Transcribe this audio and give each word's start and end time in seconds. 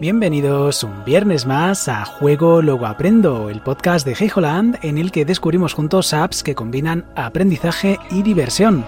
Bienvenidos 0.00 0.82
un 0.82 1.04
viernes 1.04 1.44
más 1.44 1.86
a 1.86 2.06
Juego 2.06 2.62
Luego 2.62 2.86
Aprendo, 2.86 3.50
el 3.50 3.60
podcast 3.60 4.06
de 4.06 4.14
Hey 4.18 4.30
Holland 4.34 4.78
en 4.80 4.96
el 4.96 5.12
que 5.12 5.26
descubrimos 5.26 5.74
juntos 5.74 6.14
apps 6.14 6.42
que 6.42 6.54
combinan 6.54 7.04
aprendizaje 7.16 7.98
y 8.10 8.22
diversión. 8.22 8.86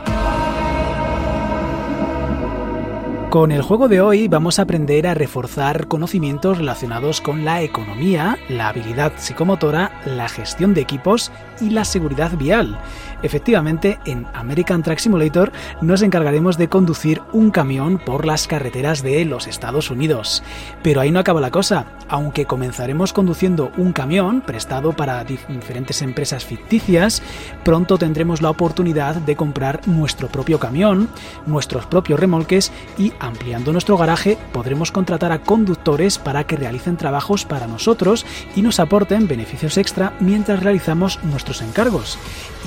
Con 3.32 3.50
el 3.50 3.62
juego 3.62 3.88
de 3.88 4.02
hoy 4.02 4.28
vamos 4.28 4.58
a 4.58 4.62
aprender 4.64 5.06
a 5.06 5.14
reforzar 5.14 5.88
conocimientos 5.88 6.58
relacionados 6.58 7.22
con 7.22 7.46
la 7.46 7.62
economía, 7.62 8.36
la 8.50 8.68
habilidad 8.68 9.14
psicomotora, 9.16 10.02
la 10.04 10.28
gestión 10.28 10.74
de 10.74 10.82
equipos 10.82 11.32
y 11.58 11.70
la 11.70 11.86
seguridad 11.86 12.36
vial. 12.36 12.78
Efectivamente, 13.22 13.98
en 14.04 14.26
American 14.34 14.82
Truck 14.82 14.98
Simulator 14.98 15.50
nos 15.80 16.02
encargaremos 16.02 16.58
de 16.58 16.68
conducir 16.68 17.22
un 17.32 17.50
camión 17.50 17.98
por 17.98 18.26
las 18.26 18.46
carreteras 18.46 19.02
de 19.02 19.24
los 19.24 19.46
Estados 19.46 19.90
Unidos. 19.90 20.42
Pero 20.82 21.00
ahí 21.00 21.10
no 21.10 21.20
acaba 21.20 21.40
la 21.40 21.50
cosa. 21.50 21.86
Aunque 22.08 22.44
comenzaremos 22.44 23.14
conduciendo 23.14 23.72
un 23.78 23.94
camión 23.94 24.42
prestado 24.42 24.92
para 24.92 25.24
diferentes 25.24 26.02
empresas 26.02 26.44
ficticias, 26.44 27.22
pronto 27.64 27.96
tendremos 27.96 28.42
la 28.42 28.50
oportunidad 28.50 29.14
de 29.14 29.36
comprar 29.36 29.80
nuestro 29.88 30.28
propio 30.28 30.58
camión, 30.58 31.08
nuestros 31.46 31.86
propios 31.86 32.20
remolques 32.20 32.70
y 32.98 33.12
Ampliando 33.22 33.70
nuestro 33.72 33.96
garaje 33.96 34.36
podremos 34.52 34.90
contratar 34.90 35.30
a 35.30 35.42
conductores 35.42 36.18
para 36.18 36.42
que 36.44 36.56
realicen 36.56 36.96
trabajos 36.96 37.44
para 37.44 37.68
nosotros 37.68 38.26
y 38.56 38.62
nos 38.62 38.80
aporten 38.80 39.28
beneficios 39.28 39.78
extra 39.78 40.12
mientras 40.18 40.60
realizamos 40.60 41.22
nuestros 41.22 41.62
encargos. 41.62 42.18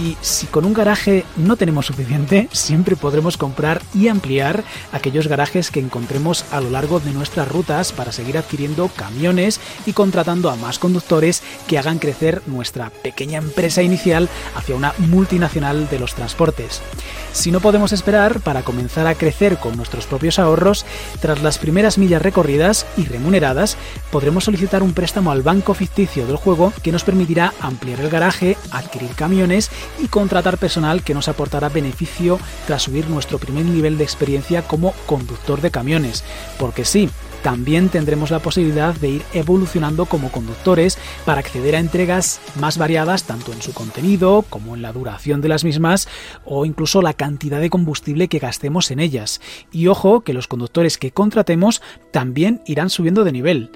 Y 0.02 0.16
si 0.22 0.48
con 0.48 0.64
un 0.64 0.74
garaje 0.74 1.26
no 1.36 1.58
tenemos 1.58 1.88
suficiente, 1.88 2.48
siempre 2.54 2.96
podremos 2.96 3.36
comprar 3.36 3.82
y 3.94 4.08
ampliar 4.08 4.64
aquellos 4.94 5.28
garajes 5.28 5.72
que 5.72 5.82
encontremos 5.82 6.46
a 6.52 6.62
lo 6.62 6.70
largo 6.70 7.02
de 7.02 7.12
nuestras 7.12 7.50
rutas 7.50 7.92
para 7.92 8.14
seguir 8.14 8.38
adquiriendo 8.38 8.90
camiones 8.96 9.60
y 9.86 9.92
contratando 9.92 10.50
a 10.50 10.56
más 10.56 10.80
conductores 10.80 11.44
que 11.68 11.78
hagan 11.78 12.00
crecer 12.00 12.42
nuestra 12.46 12.92
pequeña 12.92 13.40
empresa 13.40 13.84
inicial 13.84 14.30
hacia 14.56 14.76
una 14.76 14.94
multinacional 15.00 15.90
de 15.90 16.00
los 16.00 16.16
transportes. 16.16 16.82
Si 17.34 17.52
no 17.52 17.60
podemos 17.60 17.92
esperar 17.92 18.40
para 18.40 18.64
comenzar 18.64 19.08
a 19.08 19.16
crecer 19.16 19.58
con 19.58 19.76
nuestros 19.76 20.06
propios 20.06 20.40
ahorros, 20.46 20.86
tras 21.20 21.42
las 21.42 21.58
primeras 21.58 21.98
millas 21.98 22.22
recorridas 22.22 22.86
y 22.98 23.06
remuneradas, 23.06 23.78
podremos 24.12 24.46
solicitar 24.46 24.84
un 24.84 24.94
préstamo 24.94 25.32
al 25.32 25.42
banco 25.42 25.74
ficticio 25.74 26.26
del 26.26 26.38
juego 26.38 26.72
que 26.82 26.92
nos 26.92 27.04
permitirá 27.04 27.54
ampliar 27.60 28.00
el 28.00 28.10
garaje, 28.10 28.58
adquirir 28.72 29.12
camiones 29.16 29.70
y 30.02 30.08
contratar 30.08 30.58
personal 30.58 31.04
que 31.04 31.14
nos 31.14 31.28
aportará 31.28 31.70
beneficio 31.70 32.40
tras 32.68 32.84
subir 32.84 33.10
nuestro 33.10 33.40
primer 33.40 33.66
nivel 33.66 33.98
de 33.98 34.04
experiencia 34.04 34.62
como 34.62 34.94
conductor 35.06 35.62
de 35.62 35.72
camiones. 35.72 36.24
Porque 36.58 36.86
sí, 36.86 37.10
también 37.46 37.90
tendremos 37.90 38.32
la 38.32 38.40
posibilidad 38.40 38.96
de 38.96 39.08
ir 39.08 39.22
evolucionando 39.32 40.08
como 40.08 40.32
conductores 40.32 40.98
para 41.26 41.42
acceder 41.42 41.76
a 41.76 41.80
entregas 41.80 42.42
más 42.60 42.80
variadas 42.80 43.26
tanto 43.26 43.54
en 43.54 43.62
su 43.62 43.72
contenido 43.72 44.44
como 44.50 44.76
en 44.76 44.82
la 44.82 44.92
duración 44.92 45.42
de 45.42 45.50
las 45.50 45.64
mismas 45.64 46.08
o 46.44 46.66
incluso 46.66 47.04
la 47.04 47.14
cantidad 47.14 47.62
de 47.62 47.70
combustible 47.70 48.30
que 48.30 48.40
gastemos 48.40 48.90
en 48.90 49.00
ellas. 49.00 49.42
Y 49.72 49.86
ojo 49.86 50.22
que 50.22 50.34
los 50.34 50.48
conductores 50.48 50.98
que 50.98 51.12
contratemos 51.12 51.84
también 52.10 52.64
irán 52.66 52.90
subiendo 52.90 53.24
de 53.24 53.34
nivel. 53.34 53.70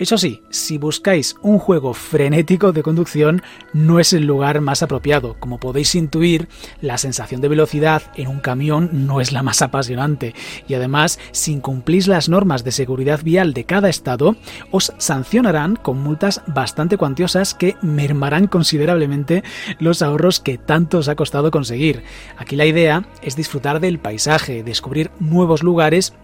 Eso 0.00 0.16
sí, 0.16 0.42
si 0.48 0.78
buscáis 0.78 1.36
un 1.42 1.58
juego 1.58 1.92
frenético 1.92 2.72
de 2.72 2.82
conducción, 2.82 3.42
no 3.74 4.00
es 4.00 4.14
el 4.14 4.24
lugar 4.24 4.62
más 4.62 4.82
apropiado. 4.82 5.36
Como 5.38 5.60
podéis 5.60 5.94
intuir, 5.94 6.48
la 6.80 6.96
sensación 6.96 7.42
de 7.42 7.48
velocidad 7.48 8.04
en 8.14 8.28
un 8.28 8.40
camión 8.40 8.88
no 9.06 9.20
es 9.20 9.30
la 9.30 9.42
más 9.42 9.60
apasionante. 9.60 10.34
Y 10.66 10.72
además, 10.72 11.18
si 11.32 11.52
incumplís 11.52 12.06
las 12.08 12.30
normas 12.30 12.64
de 12.64 12.72
seguridad 12.72 13.22
vial 13.22 13.52
de 13.52 13.64
cada 13.64 13.90
estado, 13.90 14.36
os 14.70 14.94
sancionarán 14.96 15.76
con 15.76 15.98
multas 16.02 16.40
bastante 16.46 16.96
cuantiosas 16.96 17.52
que 17.52 17.76
mermarán 17.82 18.46
considerablemente 18.46 19.44
los 19.80 20.00
ahorros 20.00 20.40
que 20.40 20.56
tanto 20.56 20.96
os 20.96 21.08
ha 21.08 21.14
costado 21.14 21.50
conseguir. 21.50 22.04
Aquí 22.38 22.56
la 22.56 22.64
idea 22.64 23.04
es 23.20 23.36
disfrutar 23.36 23.80
del 23.80 23.98
paisaje, 23.98 24.62
descubrir 24.62 25.10
nuevos 25.20 25.62
lugares 25.62 26.14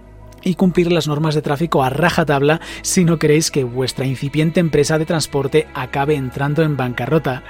y 0.43 0.55
cumplir 0.55 0.93
las 0.93 1.09
normas 1.09 1.35
de 1.35 1.43
tráfico 1.43 1.83
a 1.83 1.91
rajatabla 1.91 2.61
si 2.83 3.05
no 3.05 3.19
queréis 3.19 3.51
que 3.51 3.65
vuestra 3.65 4.07
incipiente 4.07 4.61
empresa 4.61 4.99
de 4.99 5.07
transporte 5.07 5.67
acabe 5.75 6.15
entrando 6.15 6.63
en 6.63 6.77
bancarrota. 6.77 7.43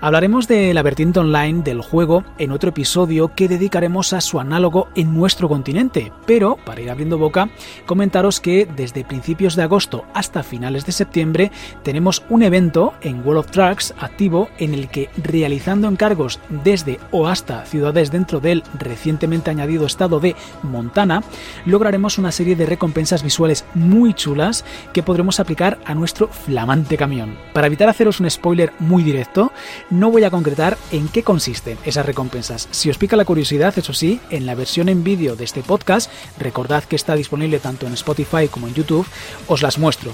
Hablaremos 0.00 0.48
de 0.48 0.74
la 0.74 0.82
vertiente 0.82 1.20
online 1.20 1.62
del 1.62 1.80
juego 1.80 2.24
en 2.38 2.52
otro 2.52 2.70
episodio 2.70 3.34
que 3.34 3.48
dedicaremos 3.48 4.12
a 4.12 4.20
su 4.20 4.40
análogo 4.40 4.88
en 4.94 5.14
nuestro 5.14 5.48
continente, 5.48 6.12
pero 6.26 6.56
para 6.64 6.80
ir 6.80 6.90
abriendo 6.90 7.18
boca, 7.18 7.48
comentaros 7.86 8.40
que 8.40 8.66
desde 8.66 9.04
principios 9.04 9.56
de 9.56 9.62
agosto 9.62 10.04
hasta 10.14 10.42
finales 10.42 10.86
de 10.86 10.92
septiembre 10.92 11.50
tenemos 11.82 12.22
un 12.28 12.42
evento 12.42 12.94
en 13.00 13.20
World 13.20 13.40
of 13.40 13.50
Trucks 13.50 13.94
activo 13.98 14.48
en 14.58 14.74
el 14.74 14.88
que 14.88 15.10
realizando 15.16 15.88
encargos 15.88 16.40
desde 16.48 16.98
o 17.10 17.26
hasta 17.26 17.64
ciudades 17.64 18.10
dentro 18.10 18.40
del 18.40 18.62
recientemente 18.78 19.50
añadido 19.50 19.86
estado 19.86 20.20
de 20.20 20.36
Montana, 20.62 21.22
lograremos 21.66 22.18
una 22.24 22.32
serie 22.32 22.56
de 22.56 22.64
recompensas 22.64 23.22
visuales 23.22 23.66
muy 23.74 24.14
chulas 24.14 24.64
que 24.94 25.02
podremos 25.02 25.40
aplicar 25.40 25.78
a 25.84 25.94
nuestro 25.94 26.28
flamante 26.28 26.96
camión. 26.96 27.36
Para 27.52 27.66
evitar 27.66 27.90
haceros 27.90 28.18
un 28.18 28.30
spoiler 28.30 28.72
muy 28.78 29.02
directo, 29.02 29.52
no 29.90 30.10
voy 30.10 30.24
a 30.24 30.30
concretar 30.30 30.78
en 30.90 31.08
qué 31.08 31.22
consisten 31.22 31.76
esas 31.84 32.06
recompensas. 32.06 32.66
Si 32.70 32.88
os 32.88 32.96
pica 32.96 33.14
la 33.16 33.26
curiosidad, 33.26 33.78
eso 33.78 33.92
sí, 33.92 34.20
en 34.30 34.46
la 34.46 34.54
versión 34.54 34.88
en 34.88 35.04
vídeo 35.04 35.36
de 35.36 35.44
este 35.44 35.62
podcast, 35.62 36.10
recordad 36.38 36.84
que 36.84 36.96
está 36.96 37.14
disponible 37.14 37.58
tanto 37.58 37.86
en 37.86 37.92
Spotify 37.92 38.48
como 38.50 38.68
en 38.68 38.74
YouTube, 38.74 39.06
os 39.46 39.60
las 39.60 39.76
muestro. 39.76 40.10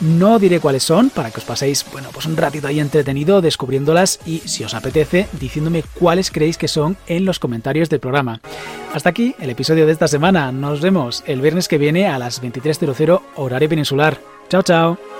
No 0.00 0.40
diré 0.40 0.58
cuáles 0.58 0.82
son 0.82 1.08
para 1.08 1.30
que 1.30 1.38
os 1.38 1.44
paséis, 1.44 1.86
bueno, 1.92 2.08
pues 2.12 2.26
un 2.26 2.36
ratito 2.36 2.66
ahí 2.66 2.80
entretenido 2.80 3.40
descubriéndolas 3.40 4.18
y 4.26 4.40
si 4.40 4.64
os 4.64 4.74
apetece, 4.74 5.28
diciéndome 5.38 5.84
cuáles 5.94 6.32
creéis 6.32 6.58
que 6.58 6.66
son 6.66 6.96
en 7.06 7.24
los 7.24 7.38
comentarios 7.38 7.88
del 7.90 8.00
programa. 8.00 8.40
Hasta 8.92 9.10
aquí 9.10 9.34
el 9.40 9.50
episodio 9.50 9.86
de 9.86 9.92
esta 9.92 10.06
semana. 10.06 10.52
Nos 10.52 10.80
vemos 10.80 11.24
el 11.26 11.40
viernes 11.44 11.68
que 11.68 11.78
viene 11.78 12.08
a 12.08 12.18
las 12.18 12.42
23.00 12.42 13.20
horario 13.36 13.68
peninsular. 13.68 14.18
Chao, 14.48 14.62
chao. 14.62 15.13